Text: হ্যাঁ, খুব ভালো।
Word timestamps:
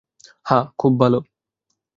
হ্যাঁ, 0.45 0.65
খুব 0.77 0.93
ভালো। 0.99 1.19